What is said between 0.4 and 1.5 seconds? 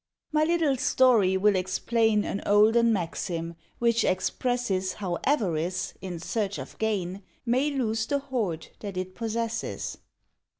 little story